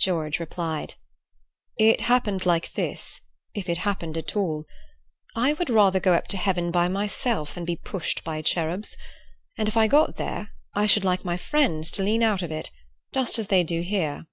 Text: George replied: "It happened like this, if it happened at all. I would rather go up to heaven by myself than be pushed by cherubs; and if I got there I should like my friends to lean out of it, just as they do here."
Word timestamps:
George 0.00 0.40
replied: 0.40 0.94
"It 1.78 2.00
happened 2.00 2.44
like 2.44 2.72
this, 2.72 3.20
if 3.54 3.68
it 3.68 3.76
happened 3.76 4.16
at 4.16 4.34
all. 4.34 4.66
I 5.36 5.52
would 5.52 5.70
rather 5.70 6.00
go 6.00 6.14
up 6.14 6.26
to 6.34 6.36
heaven 6.36 6.72
by 6.72 6.88
myself 6.88 7.54
than 7.54 7.64
be 7.64 7.76
pushed 7.76 8.24
by 8.24 8.42
cherubs; 8.42 8.96
and 9.56 9.68
if 9.68 9.76
I 9.76 9.86
got 9.86 10.16
there 10.16 10.48
I 10.74 10.86
should 10.86 11.04
like 11.04 11.24
my 11.24 11.36
friends 11.36 11.92
to 11.92 12.02
lean 12.02 12.24
out 12.24 12.42
of 12.42 12.50
it, 12.50 12.72
just 13.14 13.38
as 13.38 13.46
they 13.46 13.62
do 13.62 13.82
here." 13.82 14.26